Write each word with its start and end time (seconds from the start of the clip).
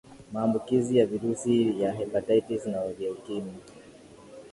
maambukizi 0.33 0.97
ya 0.97 1.05
virusi 1.05 1.81
ya 1.81 1.91
hepatitis 1.93 2.65
na 2.65 2.87
vya 2.87 3.11
ukimwi 3.11 3.53